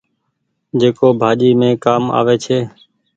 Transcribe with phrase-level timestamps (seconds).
[0.79, 2.59] جيڪو ڀآڃي مين ڪآم آوي ڇي۔